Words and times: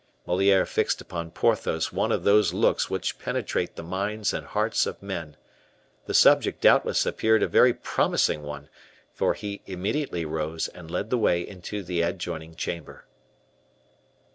Moliere 0.25 0.65
fixed 0.65 0.99
upon 0.99 1.29
Porthos 1.29 1.93
one 1.93 2.11
of 2.11 2.23
those 2.23 2.55
looks 2.55 2.89
which 2.89 3.19
penetrate 3.19 3.75
the 3.75 3.83
minds 3.83 4.33
and 4.33 4.47
hearts 4.47 4.87
of 4.87 4.99
men. 5.03 5.37
The 6.07 6.15
subject 6.15 6.59
doubtless 6.59 7.05
appeared 7.05 7.43
a 7.43 7.47
very 7.47 7.71
promising 7.71 8.41
one, 8.41 8.67
for 9.13 9.35
he 9.35 9.61
immediately 9.67 10.25
rose 10.25 10.67
and 10.69 10.89
led 10.89 11.11
the 11.11 11.19
way 11.19 11.47
into 11.47 11.83
the 11.83 12.01
adjoining 12.01 12.55
chamber. 12.55 13.05